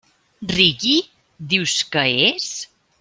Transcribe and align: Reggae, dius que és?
Reggae, 0.53 0.95
dius 1.53 1.77
que 1.97 2.07
és? 2.31 2.49